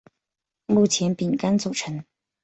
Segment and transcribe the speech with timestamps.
[0.65, 2.03] 目前饼干组成。